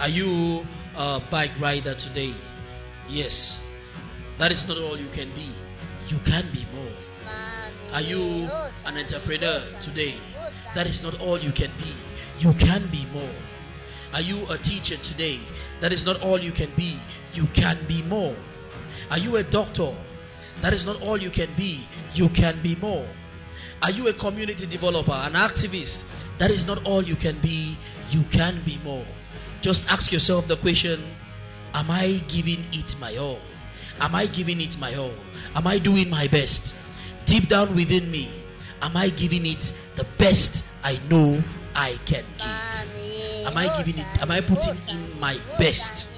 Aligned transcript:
Are 0.00 0.08
you 0.08 0.66
a 0.96 1.20
bike 1.30 1.52
rider 1.60 1.94
today? 1.94 2.34
Yes. 3.06 3.60
That 4.38 4.50
is 4.50 4.66
not 4.66 4.78
all 4.78 4.96
you 4.98 5.10
can 5.10 5.30
be. 5.34 5.50
You 6.08 6.16
can 6.24 6.50
be 6.52 6.66
more. 6.74 6.92
Are 7.92 8.00
you 8.00 8.48
an 8.86 8.96
entrepreneur 8.96 9.60
today? 9.78 10.14
That 10.74 10.86
is 10.86 11.02
not 11.02 11.20
all 11.20 11.38
you 11.38 11.52
can 11.52 11.70
be. 11.76 11.92
You 12.38 12.54
can 12.54 12.86
be 12.86 13.04
more. 13.12 13.28
Are 14.14 14.22
you 14.22 14.46
a 14.48 14.56
teacher 14.56 14.96
today? 14.96 15.38
That 15.80 15.92
is 15.92 16.06
not 16.06 16.22
all 16.22 16.38
you 16.40 16.52
can 16.52 16.70
be. 16.76 16.98
You 17.34 17.44
can 17.52 17.76
be 17.86 18.00
more. 18.04 18.34
Are 19.10 19.18
you 19.18 19.36
a 19.36 19.42
doctor? 19.42 19.94
That 20.62 20.72
is 20.72 20.86
not 20.86 21.02
all 21.02 21.18
you 21.20 21.28
can 21.28 21.52
be. 21.58 21.86
You 22.14 22.30
can 22.30 22.62
be 22.62 22.74
more. 22.76 23.06
Are 23.82 23.90
you 23.90 24.08
a 24.08 24.14
community 24.14 24.64
developer, 24.64 25.12
an 25.12 25.34
activist? 25.34 26.04
That 26.38 26.50
is 26.50 26.66
not 26.66 26.86
all 26.86 27.02
you 27.02 27.16
can 27.16 27.38
be. 27.40 27.76
You 28.10 28.24
can 28.30 28.60
be 28.64 28.78
more. 28.84 29.06
Just 29.60 29.90
ask 29.90 30.12
yourself 30.12 30.46
the 30.46 30.56
question 30.56 31.04
Am 31.74 31.90
I 31.90 32.22
giving 32.28 32.64
it 32.72 32.96
my 32.98 33.16
all? 33.16 33.38
Am 34.00 34.14
I 34.14 34.26
giving 34.26 34.60
it 34.60 34.78
my 34.78 34.94
all? 34.94 35.14
Am 35.54 35.66
I 35.66 35.78
doing 35.78 36.10
my 36.10 36.26
best? 36.26 36.74
Deep 37.26 37.48
down 37.48 37.74
within 37.74 38.10
me, 38.10 38.30
am 38.82 38.96
I 38.96 39.10
giving 39.10 39.46
it 39.46 39.72
the 39.94 40.04
best 40.18 40.64
I 40.82 40.98
know 41.08 41.42
I 41.74 41.98
can 42.06 42.24
give? 42.38 43.46
Am 43.46 43.56
I 43.56 43.76
giving 43.76 44.02
it? 44.02 44.22
Am 44.22 44.30
I 44.30 44.40
putting 44.40 44.76
in 44.88 45.20
my 45.20 45.38
best? 45.58 46.08